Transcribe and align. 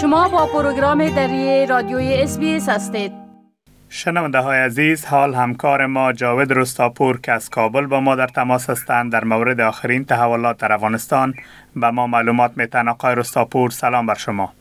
شما 0.00 0.28
با 0.28 0.46
پروگرام 0.46 1.08
دری 1.08 1.66
رادیوی 1.66 2.14
اس 2.22 2.38
هستید. 2.68 3.12
شنونده 3.88 4.38
های 4.38 4.58
عزیز 4.58 5.04
حال 5.04 5.34
همکار 5.34 5.86
ما 5.86 6.12
جاوید 6.12 6.52
رستاپور 6.52 7.20
که 7.20 7.32
از 7.32 7.50
کابل 7.50 7.86
با 7.86 8.00
ما 8.00 8.16
در 8.16 8.26
تماس 8.26 8.70
هستند 8.70 9.12
در 9.12 9.24
مورد 9.24 9.60
آخرین 9.60 10.04
تحولات 10.04 10.56
در 10.56 10.72
افغانستان. 10.72 11.34
به 11.76 11.90
ما 11.90 12.06
معلومات 12.06 12.52
میتن 12.56 12.88
آقای 12.88 13.14
رستاپور 13.14 13.70
سلام 13.70 14.06
بر 14.06 14.14
شما. 14.14 14.52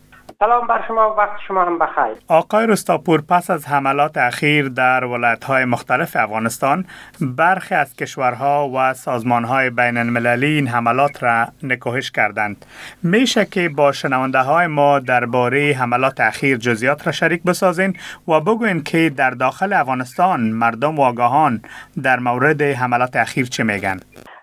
سلام 0.44 0.68
بر 0.68 0.86
شما 0.88 1.16
وقت 1.18 1.40
شما 1.48 1.66
هم 1.66 1.80
بخیر. 1.80 2.18
آقای 2.28 2.68
رستاپور 2.68 3.22
پس 3.22 3.50
از 3.50 3.68
حملات 3.68 4.18
اخیر 4.18 4.70
در 4.70 5.04
ولایت 5.04 5.44
های 5.44 5.66
مختلف 5.66 6.16
افغانستان 6.16 6.86
برخی 7.22 7.76
از 7.76 7.96
کشورها 7.96 8.70
و 8.70 8.94
سازمان 8.94 9.44
های 9.44 9.70
بین 9.70 9.98
المللی 9.98 10.46
این 10.46 10.68
حملات 10.68 11.24
را 11.24 11.48
نکوهش 11.64 12.12
کردند. 12.12 12.66
میشه 13.04 13.46
که 13.46 13.70
با 13.70 13.92
شنونده 13.92 14.40
های 14.40 14.68
ما 14.68 15.00
درباره 15.00 15.76
حملات 15.80 16.20
اخیر 16.20 16.58
جزیات 16.58 17.06
را 17.06 17.12
شریک 17.12 17.44
بسازین 17.44 17.96
و 18.28 18.40
بگوین 18.40 18.84
که 18.84 19.10
در 19.10 19.30
داخل 19.30 19.74
افغانستان 19.74 20.42
مردم 20.42 21.00
و 21.00 21.02
آگاهان 21.02 21.62
در 22.04 22.20
مورد 22.20 22.62
حملات 22.62 23.16
اخیر 23.16 23.46
چه 23.46 23.64
میگن. 23.64 24.00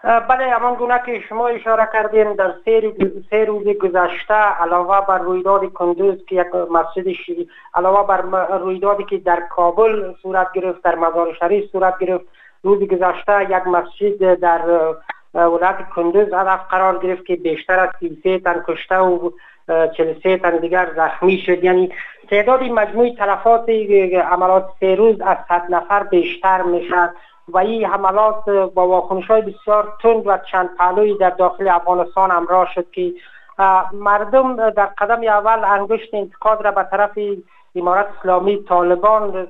بله 0.07 0.51
همان 0.51 0.75
گونه 0.75 1.01
که 1.07 1.21
شما 1.29 1.49
اشاره 1.49 1.89
کردین 1.93 2.33
در 2.33 2.55
سه 3.31 3.45
روز 3.45 3.69
گذشته 3.69 4.35
علاوه 4.35 5.07
بر 5.07 5.19
رویداد 5.19 5.65
کندوز 5.65 6.25
که 6.27 6.37
یک 6.37 6.55
مسجد 6.71 7.13
شیری 7.13 7.49
علاوه 7.75 8.07
بر 8.07 8.59
رویدادی 8.59 9.05
که 9.05 9.19
در 9.19 9.43
کابل 9.51 10.13
صورت 10.23 10.53
گرفت 10.53 10.83
در 10.83 10.95
مزار 10.95 11.35
شریف 11.35 11.71
صورت 11.71 11.99
گرفت 11.99 12.25
روز 12.63 12.89
گذشته 12.89 13.43
یک 13.43 13.67
مسجد 13.67 14.35
در 14.35 14.61
ولایت 15.35 15.89
کندوز 15.97 16.33
هدف 16.33 16.61
قرار 16.71 16.99
گرفت 16.99 17.27
که 17.27 17.37
بیشتر 17.37 17.79
از 17.79 17.89
33 18.01 18.39
تن 18.39 18.65
کشته 18.69 18.99
و 18.99 19.31
43 19.69 20.37
تن 20.37 20.57
دیگر 20.57 20.89
زخمی 20.97 21.39
شد. 21.39 21.65
یعنی 21.65 21.93
تعداد 22.31 22.63
مجموعی 22.63 23.15
تلفات 23.15 23.69
عملات 24.33 24.69
سه 24.81 24.95
روز 24.95 25.21
از 25.21 25.37
100 25.49 25.63
نفر 25.71 26.03
بیشتر 26.03 26.63
می‌شد. 26.63 27.11
و 27.49 27.59
این 27.59 27.85
حملات 27.85 28.49
با 28.49 28.89
واکنش 28.89 29.27
های 29.27 29.43
بسیار 29.43 29.93
تند 30.03 30.27
و 30.27 30.39
چند 30.53 30.77
پهلوی 30.79 31.19
در 31.19 31.31
داخل 31.31 31.69
افغانستان 31.69 32.31
همراه 32.31 32.69
شد 32.75 32.91
که 32.91 33.13
مردم 33.93 34.71
در 34.71 34.87
قدم 34.87 35.23
اول 35.23 35.65
انگشت 35.65 36.15
انتقاد 36.15 36.65
را 36.65 36.71
به 36.71 36.87
طرف 36.91 37.19
امارت 37.77 38.07
اسلامی 38.19 38.65
طالبان 38.69 39.49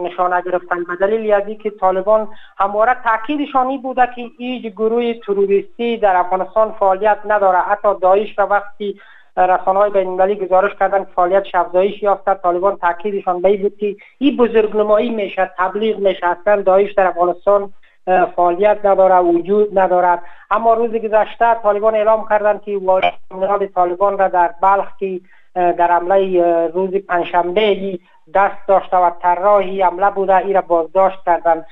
نشانه 0.00 0.42
گرفتن 0.42 0.84
به 0.84 0.96
دلیل 0.96 1.32
از 1.32 1.42
که 1.62 1.70
طالبان 1.70 2.28
همواره 2.58 2.96
تاکیدشانی 3.04 3.78
بوده 3.78 4.08
که 4.16 4.22
هیچ 4.38 4.66
گروه 4.72 5.14
تروریستی 5.14 5.96
در 5.96 6.16
افغانستان 6.16 6.72
فعالیت 6.72 7.18
نداره 7.24 7.58
حتی 7.58 7.88
داعش 8.00 8.38
را 8.38 8.46
وقتی 8.46 9.00
رسانه 9.46 9.78
های 9.78 9.90
بین 9.90 10.34
گزارش 10.34 10.74
کردن 10.80 11.04
که 11.04 11.10
فعالیت 11.16 11.42
افزایش 11.54 12.02
یافته 12.02 12.34
طالبان 12.34 12.76
تاکیدشان 12.76 13.42
به 13.42 13.56
بود 13.56 13.76
که 13.76 13.96
این 14.18 14.36
بزرگنمایی 14.36 15.10
میشه 15.10 15.50
تبلیغ 15.58 15.98
میشه 15.98 16.26
اصلا 16.26 16.62
داعش 16.62 16.92
در 16.92 17.06
افغانستان 17.06 17.72
فعالیت 18.36 18.78
نداره 18.84 19.18
وجود 19.18 19.78
ندارد 19.78 20.22
اما 20.50 20.74
روز 20.74 20.90
گذشته 20.90 21.54
طالبان 21.62 21.94
اعلام 21.94 22.28
کردند 22.28 22.62
که 22.62 22.78
وارد 22.82 23.66
طالبان 23.74 24.18
را 24.18 24.28
در 24.28 24.54
بلخ 24.62 24.96
که 24.98 25.20
در 25.58 25.92
حمله 25.92 26.42
روز 26.66 26.94
پنجشنبه 26.94 27.98
دست 28.34 28.68
داشته 28.68 28.96
و 28.96 29.10
طراحی 29.22 29.82
حمله 29.82 30.10
بوده 30.10 30.36
ای 30.36 30.52
را 30.52 30.60
بازداشت 30.60 31.18
کردند. 31.26 31.66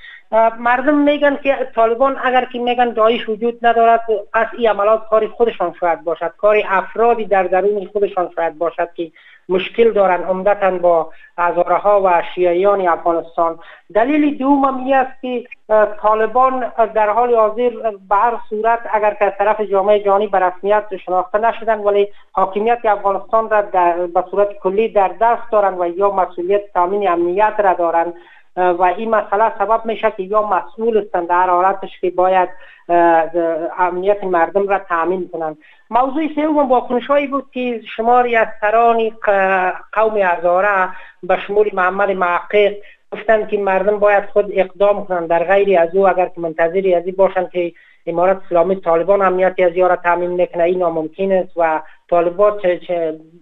مردم 0.58 0.98
میگن 0.98 1.36
که 1.42 1.68
طالبان 1.74 2.16
اگر 2.24 2.44
که 2.44 2.58
میگن 2.58 2.92
داعش 2.92 3.28
وجود 3.28 3.66
ندارد 3.66 4.00
پس 4.32 4.46
این 4.58 4.68
عملات 4.68 5.08
کاری 5.08 5.28
خودشان 5.28 5.74
شاید 5.80 6.04
باشد. 6.04 6.32
کاری 6.38 6.64
افرادی 6.68 7.24
در 7.24 7.42
درون 7.42 7.86
خودشان 7.86 8.30
شاید 8.36 8.58
باشد 8.58 8.88
که 8.94 9.10
مشکل 9.48 9.92
دارن 9.92 10.22
عمدتا 10.22 10.70
با 10.70 11.10
هزاره 11.38 11.88
و 11.88 12.22
شیعیان 12.34 12.88
افغانستان. 12.88 13.58
دلیل 13.94 14.38
دوم 14.38 14.64
هم 14.64 14.92
است 14.92 15.22
که 15.22 15.44
طالبان 16.02 16.72
در 16.94 17.10
حال 17.10 17.34
حاضر 17.34 17.70
به 18.08 18.16
هر 18.16 18.38
صورت 18.50 18.78
اگر 18.92 19.14
که 19.14 19.34
طرف 19.38 19.60
جامعه 19.60 20.00
جهانی 20.04 20.26
به 20.26 20.38
رسمیت 20.38 20.96
شناخته 21.06 21.38
نشدن 21.38 21.78
ولی 21.78 22.08
حاکمیت 22.32 22.78
افغانستان 22.84 23.50
را 23.50 23.62
به 24.06 24.24
صورت 24.30 24.48
کلی 24.62 24.88
در 24.88 25.10
دست 25.20 25.50
دارند 25.52 25.80
و 25.80 25.86
یا 25.86 26.10
مسئولیت 26.10 26.72
تامین 26.74 27.08
امنیت 27.08 27.54
را 27.58 27.72
دارند 27.72 28.14
و 28.56 28.82
این 28.82 29.10
مسئله 29.10 29.58
سبب 29.58 29.84
میشه 29.84 30.12
که 30.16 30.22
یا 30.22 30.42
مسئول 30.42 30.98
هستند 30.98 31.28
در 31.28 31.50
حالتش 31.50 32.00
که 32.00 32.10
باید 32.10 32.48
امنیت 33.78 34.24
مردم 34.24 34.68
را 34.68 34.78
تامین 34.78 35.28
کنند. 35.32 35.58
موضوع 35.90 36.28
سوم 36.34 36.68
واکنش 36.68 37.06
هایی 37.06 37.26
بود 37.26 37.44
که 37.52 37.80
شماری 37.96 38.36
از 38.36 38.48
سران 38.60 39.10
قوم 39.92 40.14
ازاره 40.22 40.88
به 41.22 41.38
شمول 41.46 41.70
محمد 41.72 42.10
محقق 42.10 42.72
گفتند 43.12 43.48
که 43.48 43.58
مردم 43.58 43.98
باید 43.98 44.24
خود 44.24 44.46
اقدام 44.52 45.06
کنند. 45.06 45.28
در 45.28 45.44
غیر 45.44 45.80
از 45.80 45.96
او 45.96 46.08
اگر 46.08 46.26
که 46.26 46.40
منتظری 46.40 46.94
از 46.94 47.16
باشند 47.16 47.50
که 47.50 47.72
امارت 48.06 48.40
اسلامی 48.46 48.80
طالبان 48.80 49.22
امنیتی 49.22 49.64
از 49.64 49.76
را 49.76 49.96
تامین 49.96 50.30
می‌کنه 50.30 50.62
این 50.62 50.78
ناممکن 50.78 51.32
است 51.32 51.52
و 51.56 51.82
طالبان 52.10 52.60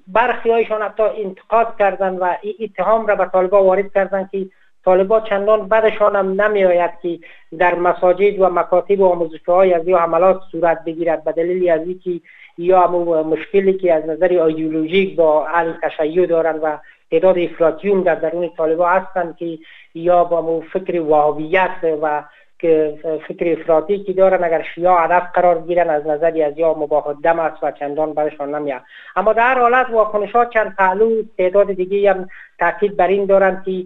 برخی 0.06 0.50
هایشان 0.50 0.82
حتی 0.82 1.02
انتقاد 1.02 1.78
کردند 1.78 2.18
و 2.20 2.36
اتهام 2.60 3.06
را 3.06 3.16
به 3.16 3.24
طالبان 3.32 3.62
وارد 3.62 3.92
کردند 3.94 4.28
که 4.32 4.46
طالبا 4.84 5.20
چندان 5.20 5.68
بدشان 5.68 6.16
هم 6.16 6.40
نمی 6.40 6.64
آید 6.64 6.90
که 7.02 7.18
در 7.58 7.74
مساجد 7.74 8.40
و 8.40 8.48
مکاتب 8.48 9.00
و 9.00 9.06
آموزش 9.06 9.44
های 9.46 9.74
از 9.74 9.88
یا 9.88 9.98
حملات 9.98 10.40
صورت 10.52 10.84
بگیرد 10.84 11.24
به 11.24 11.32
دلیل 11.32 11.70
از 11.70 11.80
اینکه 11.80 12.20
یا 12.58 12.86
مشکلی 13.22 13.72
که 13.72 13.94
از 13.94 14.06
نظر 14.06 14.28
ایدئولوژیک 14.28 15.16
با 15.16 15.46
اهل 15.46 15.72
تشیع 15.82 16.26
دارند 16.26 16.60
و 16.62 16.78
تعداد 17.10 17.38
افراطیون 17.38 18.02
در 18.02 18.14
درون 18.14 18.50
طالبا 18.56 18.88
هستند 18.88 19.36
که 19.36 19.58
یا 19.94 20.24
با 20.24 20.60
فکر 20.60 21.00
وهابیت 21.00 21.76
و 22.02 22.24
که 22.64 22.98
فکر 23.28 23.60
افراطی 23.60 23.98
که 23.98 24.12
دارن 24.12 24.44
اگر 24.44 24.64
شیعه 24.74 24.90
هدف 24.90 25.22
قرار 25.34 25.60
گیرن 25.60 25.90
از 25.90 26.06
نظری 26.06 26.42
از 26.42 26.58
یا 26.58 26.74
مباح 26.74 27.04
دم 27.22 27.38
است 27.38 27.62
و 27.62 27.70
چندان 27.70 28.12
برشان 28.12 28.54
نمیاد. 28.54 28.82
اما 29.16 29.32
در 29.32 29.58
حالت 29.58 29.90
واکنش 29.90 30.32
ها 30.32 30.44
چند 30.44 30.74
پهلو 30.76 31.22
تعداد 31.38 31.72
دیگه 31.72 32.10
هم 32.10 32.28
تاکید 32.58 32.96
بر 32.96 33.06
این 33.06 33.26
دارند 33.26 33.64
که 33.64 33.84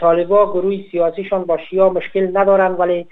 طالبا 0.00 0.52
گروه 0.52 0.76
سیاسیشان 0.90 1.44
با 1.44 1.58
شیعه 1.58 1.88
مشکل 1.88 2.38
ندارن 2.38 2.72
ولی 2.72 3.06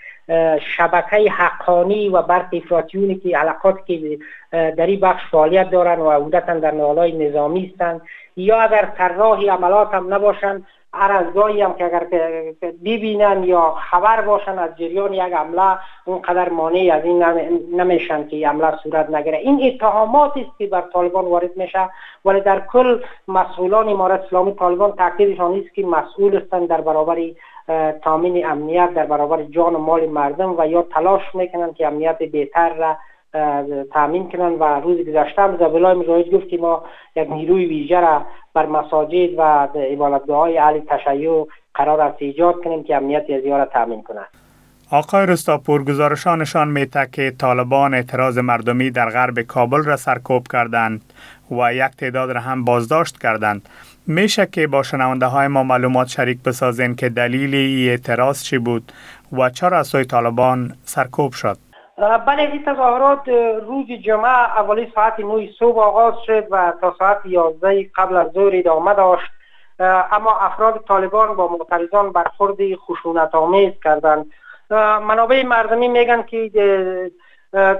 شبکه 0.76 1.30
حقانی 1.30 2.08
و 2.08 2.22
برق 2.22 2.48
افراطیونی 2.52 3.14
که 3.14 3.38
علاقات 3.38 3.86
که 3.86 4.18
در 4.50 4.86
این 4.86 5.00
بخش 5.00 5.22
فعالیت 5.30 5.70
دارن 5.70 5.98
و 5.98 6.10
عودتا 6.10 6.54
در 6.54 6.70
نهالهای 6.70 7.28
نظامی 7.28 7.66
هستند. 7.66 8.00
یا 8.36 8.60
اگر 8.60 8.88
طراحی 8.98 9.48
عملات 9.48 9.94
هم 9.94 10.14
نباشند 10.14 10.66
هر 10.96 11.12
از 11.12 11.34
گاهی 11.34 11.62
هم 11.62 11.74
که 11.74 11.84
اگر 11.84 12.06
ببینن 12.84 13.44
یا 13.44 13.74
خبر 13.90 14.20
باشن 14.20 14.58
از 14.58 14.70
جریان 14.76 15.12
یک 15.12 15.20
عمله 15.20 15.78
اونقدر 16.04 16.48
مانع 16.48 16.90
از 16.92 17.04
این 17.04 17.24
نمیشن 17.72 18.28
که 18.28 18.48
عمله 18.48 18.76
صورت 18.82 19.10
نگیره. 19.10 19.38
این 19.38 19.60
اتهامات 19.66 20.32
است 20.36 20.58
که 20.58 20.66
بر 20.66 20.80
طالبان 20.80 21.24
وارد 21.24 21.56
میشه 21.56 21.90
ولی 22.24 22.40
در 22.40 22.60
کل 22.60 23.00
مسئولان 23.28 23.88
امارت 23.88 24.24
اسلامی 24.24 24.54
طالبان 24.54 24.92
تاکیدشان 24.92 25.52
نیست 25.52 25.74
که 25.74 25.86
مسئول 25.86 26.36
هستند 26.36 26.68
در 26.68 26.80
برابر 26.80 27.18
تامین 28.02 28.46
امنیت 28.46 28.94
در 28.94 29.06
برابر 29.06 29.42
جان 29.42 29.74
و 29.74 29.78
مال 29.78 30.06
مردم 30.06 30.54
و 30.58 30.66
یا 30.66 30.82
تلاش 30.82 31.34
می‌کنن 31.34 31.72
که 31.72 31.86
امنیت 31.86 32.18
بهتر 32.18 32.74
را 32.74 32.96
تامین 33.92 34.28
کنن 34.30 34.52
و 34.52 34.80
روز 34.80 34.98
گذشته 35.00 35.42
هم 35.42 35.56
زبلای 35.56 35.94
مجاهد 35.94 36.30
گفت 36.30 36.48
که 36.48 36.56
ما 36.56 36.84
یک 37.16 37.30
نیروی 37.30 37.66
ویژه 37.66 38.00
را 38.00 38.22
بر 38.54 38.66
مساجد 38.66 39.38
و 39.38 39.68
عبادتگاه 39.92 40.38
های 40.38 40.58
اهل 40.58 40.80
تشیع 40.80 41.46
قرار 41.74 42.00
است 42.00 42.16
ایجاد 42.18 42.54
کنیم 42.64 42.84
که 42.84 42.96
امنیت 42.96 43.30
از 43.30 43.46
را 43.46 43.64
تامین 43.64 44.02
کنند 44.02 44.26
آقای 44.90 45.26
رستاپور 45.26 45.84
گزارشانشان 45.84 46.68
میته 46.68 47.08
که 47.12 47.32
طالبان 47.38 47.94
اعتراض 47.94 48.38
مردمی 48.38 48.90
در 48.90 49.10
غرب 49.10 49.40
کابل 49.40 49.84
را 49.84 49.96
سرکوب 49.96 50.48
کردند 50.48 51.02
و 51.50 51.74
یک 51.74 51.90
تعداد 51.98 52.30
را 52.30 52.40
هم 52.40 52.64
بازداشت 52.64 53.18
کردند. 53.18 53.68
میشه 54.06 54.46
که 54.46 54.66
با 54.66 54.82
شنونده 54.82 55.26
های 55.26 55.48
ما 55.48 55.62
معلومات 55.62 56.08
شریک 56.08 56.42
بسازین 56.42 56.96
که 56.96 57.08
دلیل 57.08 57.54
ای 57.54 57.90
اعتراض 57.90 58.42
چی 58.42 58.58
بود 58.58 58.92
و 59.32 59.50
چرا 59.50 59.78
از 59.78 59.86
سوی 59.86 60.04
طالبان 60.04 60.74
سرکوب 60.84 61.32
شد؟ 61.32 61.58
بله 61.98 62.42
این 62.42 62.64
تظاهرات 62.64 63.28
روز 63.66 63.86
جمعه 63.86 64.58
اولی 64.58 64.92
ساعت 64.94 65.20
9 65.20 65.50
صبح 65.58 65.78
آغاز 65.78 66.14
شد 66.26 66.46
و 66.50 66.72
تا 66.80 66.94
ساعت 66.98 67.18
11 67.24 67.90
قبل 67.96 68.16
از 68.16 68.30
ظهر 68.32 68.50
ادامه 68.54 68.94
داشت. 68.94 69.30
اما 69.80 70.38
افراد 70.38 70.84
طالبان 70.88 71.36
با 71.36 71.48
معترضان 71.48 72.12
برخورد 72.12 72.74
خشونت 72.74 73.34
آمیز 73.34 73.72
کردند 73.84 74.26
منابع 75.02 75.44
مردمی 75.44 75.88
میگن 75.88 76.22
که 76.22 76.50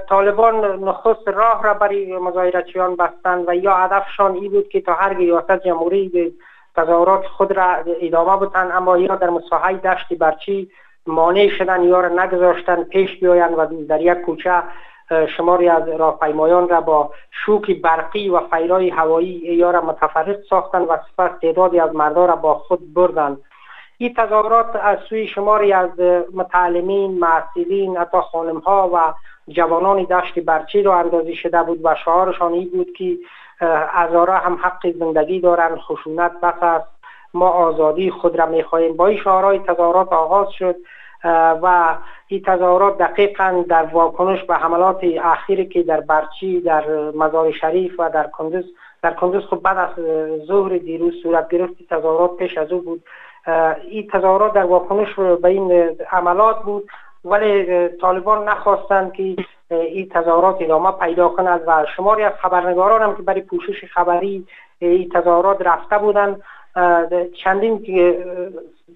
طالبان 0.09 0.83
نخست 0.83 1.27
راه 1.27 1.63
را 1.63 1.73
برای 1.73 2.17
مظاهرچیان 2.17 2.95
بستند 2.95 3.49
و 3.49 3.55
یا 3.55 3.75
هدفشان 3.75 4.35
ای 4.35 4.49
بود 4.49 4.69
که 4.69 4.81
تا 4.81 4.93
هر 4.93 5.13
ریاست 5.13 5.63
جمهوری 5.65 6.33
تظاهرات 6.75 7.25
خود 7.25 7.51
را 7.51 7.75
ادامه 8.01 8.45
بتن 8.45 8.71
اما 8.71 8.97
یا 8.97 9.15
در 9.15 9.29
مساحه 9.29 9.73
دشت 9.73 10.13
برچی 10.13 10.69
مانع 11.07 11.49
شدن 11.49 11.83
یا 11.83 12.01
را 12.01 12.23
نگذاشتن 12.23 12.83
پیش 12.83 13.19
بیاین 13.19 13.53
و 13.53 13.85
در 13.85 14.01
یک 14.01 14.21
کوچه 14.21 14.63
شماری 15.37 15.69
از 15.69 15.87
راهپیمایان 15.87 16.69
را 16.69 16.81
با 16.81 17.11
شوک 17.31 17.81
برقی 17.81 18.29
و 18.29 18.39
فیرای 18.39 18.89
هوایی 18.89 19.49
ای 19.49 19.61
را 19.61 19.81
متفرق 19.81 20.37
ساختند 20.49 20.85
و 20.89 20.97
سپس 21.11 21.31
تعدادی 21.41 21.79
از 21.79 21.95
مردان 21.95 22.27
را 22.27 22.35
با 22.35 22.53
خود 22.53 22.93
بردند 22.93 23.37
این 23.97 24.13
تظاهرات 24.13 24.75
از 24.75 24.97
سوی 25.09 25.27
شماری 25.27 25.73
از 25.73 25.89
متعلمین، 26.33 27.19
معصیلین، 27.19 27.97
حتی 27.97 28.17
خانم 28.31 28.57
ها 28.57 28.89
و 28.93 29.13
جوانان 29.47 30.03
دشت 30.03 30.39
برچی 30.39 30.83
را 30.83 30.99
اندازی 30.99 31.35
شده 31.35 31.63
بود 31.63 31.79
و 31.83 31.95
شعارشان 32.05 32.53
این 32.53 32.69
بود 32.69 32.93
که 32.97 33.17
ازارا 33.93 34.37
هم 34.37 34.59
حق 34.63 34.91
زندگی 34.99 35.39
دارند 35.39 35.77
خشونت 35.77 36.31
بس 36.41 36.63
است. 36.63 36.94
ما 37.35 37.49
آزادی 37.49 38.11
خود 38.11 38.39
را 38.39 38.45
می‌خواهیم. 38.45 38.97
با 38.97 39.07
این 39.07 39.19
شعارهای 39.23 39.59
تظاهرات 39.59 40.13
آغاز 40.13 40.47
شد 40.59 40.75
و 41.61 41.97
این 42.27 42.41
تظاهرات 42.45 42.97
دقیقا 42.97 43.63
در 43.69 43.83
واکنش 43.83 44.43
به 44.43 44.55
حملات 44.55 45.03
اخیری 45.23 45.65
که 45.65 45.83
در 45.83 46.01
برچی 46.01 46.61
در 46.61 47.11
مزار 47.15 47.51
شریف 47.51 47.99
و 47.99 48.09
در 48.09 48.27
کندوز 48.27 48.65
در 49.03 49.13
کندوز 49.13 49.45
خب 49.45 49.61
بعد 49.61 49.77
از 49.77 49.89
ظهر 50.47 50.77
دیروز 50.77 51.13
صورت 51.23 51.49
گرفت 51.49 51.73
تظاهرات 51.89 52.37
پیش 52.37 52.57
از 52.57 52.71
او 52.71 52.81
بود. 52.81 53.03
این 53.87 54.07
تظاهرات 54.07 54.53
در 54.53 54.63
واکنش 54.63 55.13
به 55.15 55.47
این 55.47 55.95
عملات 56.11 56.63
بود 56.63 56.89
ولی 57.25 57.87
طالبان 57.87 58.49
نخواستند 58.49 59.13
که 59.13 59.35
این 59.69 60.09
تظاهرات 60.09 60.61
ادامه 60.61 60.91
پیدا 60.91 61.29
کند 61.29 61.61
و 61.67 61.85
شماری 61.95 62.23
از 62.23 62.33
خبرنگاران 62.41 63.01
هم 63.01 63.15
که 63.15 63.21
برای 63.21 63.41
پوشش 63.41 63.85
خبری 63.93 64.47
این 64.79 65.09
تظاهرات 65.09 65.61
رفته 65.61 65.97
بودند. 65.97 66.41
چندین 67.43 67.85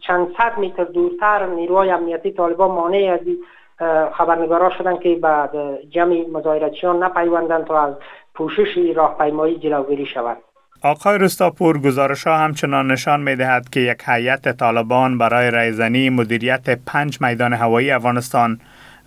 چند 0.08 0.28
صد 0.38 0.60
متر 0.60 0.84
دورتر 0.84 1.46
نیروهای 1.46 1.92
امنیتی 1.92 2.32
طالبان 2.32 2.72
مانع 2.72 3.18
از 3.20 3.28
خبرنگارا 4.14 4.70
شدن 4.78 4.98
که 4.98 5.16
بعد 5.16 5.52
جمع 5.90 6.26
مظاهرچیان 6.34 7.04
نپیوندند 7.04 7.66
تا 7.66 7.82
از 7.82 7.94
پوشش 8.34 8.78
راهپیمایی 8.96 9.60
جلوگیری 9.60 10.06
شود 10.06 10.38
آقای 10.84 11.18
رستاپور 11.18 11.82
گزارش 11.82 12.28
ها 12.28 12.38
همچنان 12.38 12.92
نشان 12.92 13.20
می 13.20 13.36
دهد 13.36 13.70
که 13.70 13.80
یک 13.80 14.04
هیئت 14.06 14.58
طالبان 14.58 15.18
برای 15.18 15.52
رایزنی 15.52 16.10
مدیریت 16.10 16.70
پنج 16.86 17.22
میدان 17.22 17.54
هوایی 17.54 17.92
افغانستان 17.92 18.60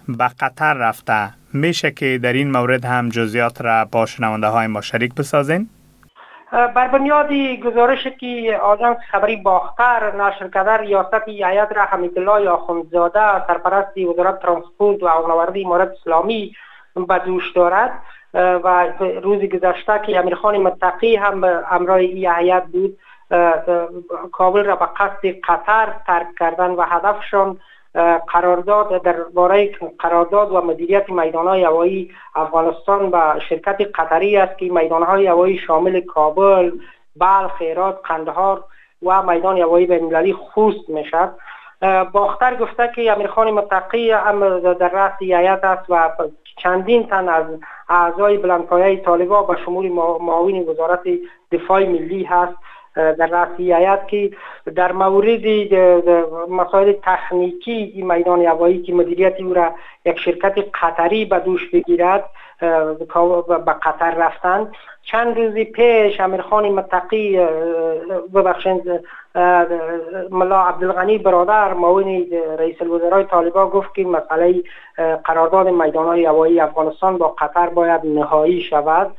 به 0.08 0.28
قطر 0.40 0.74
رفته 0.74 1.30
میشه 1.52 1.90
که 1.90 2.20
در 2.22 2.32
این 2.32 2.50
مورد 2.50 2.84
هم 2.84 3.08
جزیات 3.08 3.60
را 3.60 3.84
با 3.92 4.06
شنونده 4.06 4.46
های 4.46 4.66
ما 4.66 4.80
شریک 4.80 5.14
بسازین؟ 5.14 5.68
بر 6.52 6.88
بنیاد 6.88 7.32
گزارش 7.64 8.06
که 8.06 8.60
آژانس 8.62 8.96
خبری 9.10 9.36
باختر 9.36 10.16
نشر 10.16 10.48
کرده 10.48 10.76
ریاست 10.76 11.28
هیئت 11.28 11.72
را 11.72 11.82
حمیدالله 11.82 12.50
آخوندزاده 12.50 13.46
سرپرست 13.46 13.98
وزارت 13.98 14.42
ترانسپورت 14.42 15.02
و 15.02 15.06
اولوردی 15.06 15.64
امارت 15.64 15.90
اسلامی 15.90 16.54
به 17.08 17.18
دوش 17.18 17.52
دارد. 17.52 17.92
و 18.34 18.86
روز 19.22 19.42
گذشته 19.42 20.00
که 20.06 20.18
امیرخان 20.18 20.56
متقی 20.56 21.16
هم 21.16 21.44
امرای 21.70 22.28
ای 22.28 22.60
بود 22.72 22.98
کابل 24.32 24.64
را 24.64 24.76
به 24.76 24.86
قصد 24.96 25.26
قطر 25.48 25.94
ترک 26.06 26.26
کردن 26.38 26.70
و 26.70 26.82
هدفشان 26.82 27.58
قرارداد 28.32 29.02
در 29.02 29.22
باره 29.22 29.70
قرارداد 29.98 30.52
و 30.52 30.60
مدیریت 30.60 31.10
میدان 31.10 31.46
های 31.46 31.64
هوایی 31.64 32.10
افغانستان 32.34 33.10
با 33.10 33.38
شرکت 33.48 33.80
قطری 33.94 34.36
است 34.36 34.58
که 34.58 34.72
میدان 34.72 35.02
های 35.02 35.26
هوایی 35.26 35.58
شامل 35.58 36.00
کابل، 36.00 36.70
بلخ، 37.16 37.62
هرات، 37.62 38.00
قندهار 38.04 38.64
و 39.02 39.22
میدان 39.22 39.58
هوایی 39.58 39.86
بین‌المللی 39.86 40.32
خوست 40.32 40.88
می‌شد 40.88 41.30
باختر 42.12 42.56
گفته 42.56 42.90
که 42.94 43.12
امیرخان 43.12 43.50
متقی 43.50 44.10
هم 44.10 44.60
در 44.72 44.88
رأس 44.88 45.12
هیئت 45.20 45.64
است 45.64 45.84
و 45.88 46.10
چندین 46.56 47.06
تن 47.06 47.28
از 47.28 47.44
اعضای 47.88 48.36
بلندپایه 48.36 48.96
طالبا 48.96 49.42
به 49.42 49.56
شمول 49.64 49.88
معاون 49.92 50.68
وزارت 50.68 51.00
دفاع 51.52 51.84
ملی 51.84 52.24
هست. 52.24 52.54
در 52.94 53.26
رأس 53.26 54.06
که 54.06 54.30
در 54.74 54.92
مورد 54.92 55.74
مسائل 56.50 56.92
تکنیکی 56.92 57.92
این 57.94 58.12
میدان 58.12 58.46
هوایی 58.46 58.82
که 58.82 58.92
مدیریت 58.94 59.40
او 59.40 59.54
را 59.54 59.74
یک 60.04 60.18
شرکت 60.18 60.54
قطری 60.82 61.24
به 61.24 61.38
دوش 61.38 61.70
بگیرد 61.70 62.24
به 63.66 63.72
قطر 63.82 64.14
رفتند. 64.14 64.72
چند 65.02 65.38
روزی 65.38 65.64
پیش 65.64 66.20
امیرخان 66.20 66.68
متقی 66.68 67.46
ببخشند 68.34 69.04
ملا 70.30 70.62
عبدالغنی 70.62 71.18
برادر 71.18 71.74
معاون 71.74 72.26
رئیس 72.58 72.82
الوزرای 72.82 73.24
طالبان 73.24 73.68
گفت 73.68 73.94
که 73.94 74.04
مسئله 74.04 74.62
قرارداد 75.24 75.68
میدان 75.68 76.18
هوایی 76.18 76.60
افغانستان 76.60 77.18
با 77.18 77.28
قطر 77.28 77.68
باید 77.68 78.00
نهایی 78.04 78.60
شود. 78.60 79.10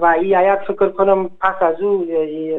و 0.00 0.14
این 0.20 0.36
آیت 0.36 0.58
فکر 0.58 0.88
کنم 0.88 1.30
پس 1.40 1.62
از 1.62 1.80
او 1.80 2.06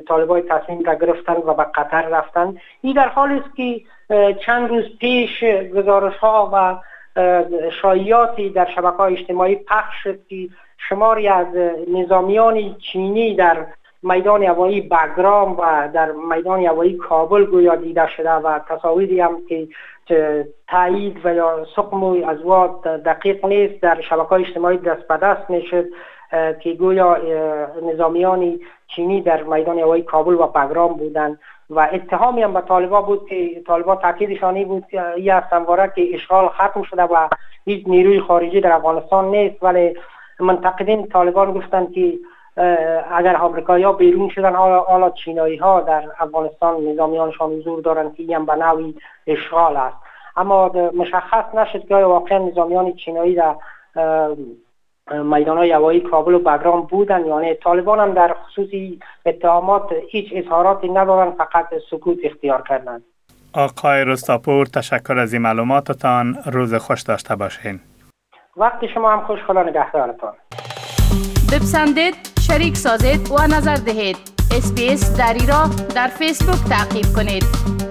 طالبای 0.07 0.41
تصمیم 0.41 0.83
را 0.83 0.95
گرفتن 0.95 1.33
و 1.33 1.53
به 1.53 1.63
قطر 1.63 2.01
رفتن. 2.01 2.57
این 2.81 2.93
در 2.93 3.09
حالی 3.09 3.39
است 3.39 3.55
که 3.55 3.81
چند 4.45 4.69
روز 4.69 4.97
پیش 4.99 5.43
گزارش 5.75 6.17
ها 6.17 6.51
و 6.53 6.77
شایعاتی 7.81 8.49
در 8.49 8.67
شبکه 8.75 8.97
های 8.97 9.13
اجتماعی 9.13 9.55
پخش 9.55 10.03
شد 10.03 10.19
که 10.29 10.47
شماری 10.89 11.27
از 11.27 11.47
نظامیان 11.93 12.75
چینی 12.91 13.35
در 13.35 13.65
میدان 14.03 14.43
هوایی 14.43 14.81
بگرام 14.81 15.59
و 15.59 15.89
در 15.93 16.11
میدان 16.11 16.65
هوایی 16.65 16.97
کابل 16.97 17.45
گویا 17.45 17.75
دیده 17.75 18.07
شده 18.17 18.31
و 18.31 18.59
تصاویری 18.59 19.21
هم 19.21 19.37
که 19.49 19.67
تایید 20.67 21.25
و 21.25 21.33
یا 21.33 21.65
سقم 21.75 22.03
از 22.03 22.37
دقیق 23.03 23.45
نیست 23.45 23.81
در 23.81 24.01
شبکه 24.01 24.29
های 24.29 24.45
اجتماعی 24.45 24.77
دست 24.77 25.07
به 25.07 25.17
دست 25.17 25.49
می‌شد 25.49 25.85
که 26.59 26.73
گویا 26.73 27.17
نظامیان 27.93 28.59
چینی 28.87 29.21
در 29.21 29.43
میدان 29.43 29.79
هوایی 29.79 30.03
کابل 30.03 30.33
و 30.33 30.47
بگرام 30.47 30.93
بودند 30.93 31.39
و 31.69 31.89
اتهامی 31.93 32.43
هم 32.43 32.53
به 32.53 32.61
طالبا 32.61 33.01
بود 33.01 33.29
که 33.29 33.61
طالبا 33.67 33.95
تاکیدشانی 33.95 34.65
بود 34.65 34.85
که 34.87 35.07
این 35.07 35.31
استنواره 35.31 35.91
که 35.95 36.13
اشغال 36.13 36.47
ختم 36.47 36.83
شده 36.83 37.03
و 37.03 37.27
هیچ 37.65 37.83
نیروی 37.87 38.19
خارجی 38.19 38.61
در 38.61 38.71
افغانستان 38.71 39.25
نیست. 39.25 39.63
ولی 39.63 39.95
منتقدین 40.39 41.07
طالبان 41.07 41.53
گفتند 41.53 41.93
که 41.93 42.13
اگر 43.11 43.35
آمریکایی 43.35 43.83
ها 43.83 43.93
بیرون 43.93 44.29
شدن 44.29 44.55
حالا 44.55 45.09
چینایی 45.09 45.57
ها 45.57 45.81
در 45.81 46.03
افغانستان 46.19 46.87
نظامیانشان 46.87 47.51
حضور 47.51 47.81
دارند 47.81 48.15
که 48.15 48.23
این 48.23 48.45
به 48.45 48.55
نوعی 48.55 48.95
اشغال 49.27 49.77
است. 49.77 49.97
اما 50.37 50.71
مشخص 50.97 51.55
نشد 51.55 51.87
که 51.87 51.95
واقعا 51.95 52.37
نظامیان 52.37 52.93
چینایی 52.93 53.35
در 53.35 53.55
میدان 55.11 55.57
های 55.57 55.71
هوایی 55.71 55.99
کابل 55.99 56.33
و 56.33 56.39
بگرام 56.39 56.81
بودن. 56.81 57.25
یعنی 57.25 57.53
طالبان 57.53 57.99
هم 57.99 58.13
در 58.13 58.33
خصوص 58.33 58.69
اتهامات 59.25 59.89
هیچ 60.09 60.25
اظهاراتی 60.35 60.89
ندارن 60.89 61.31
فقط 61.31 61.67
سکوت 61.91 62.17
اختیار 62.23 62.63
کردن. 62.69 63.01
آقای 63.53 64.05
رستاپور 64.05 64.65
تشکر 64.65 65.17
از 65.17 65.33
این 65.33 65.41
معلوماتتان. 65.41 66.35
روز 66.45 66.75
خوش 66.75 67.01
داشته 67.01 67.35
باشین. 67.35 67.79
وقتی 68.57 68.87
شما 68.93 69.11
هم 69.11 69.21
خوش 69.21 69.39
خدا 69.47 69.63
نگهدارتان. 69.63 70.33
بپسندید 71.51 72.15
شریک 72.47 72.75
سازید 72.75 73.31
و 73.31 73.41
نظر 73.57 73.75
دهید. 73.75 74.17
اسپیس 74.57 75.17
دری 75.17 75.45
را 75.47 75.63
در 75.95 76.07
فیسبوک 76.07 76.69
تعقیب 76.69 77.05
کنید. 77.15 77.84